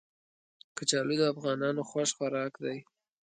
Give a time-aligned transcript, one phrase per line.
[0.77, 2.77] کچالو د افغانانو خوښ خوراک دی